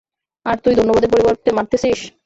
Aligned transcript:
আর 0.45 0.57
তুই 0.63 0.73
ধন্যবাদের 0.75 1.11
পরিবর্তে 1.13 1.49
মারতেছিস? 1.53 1.99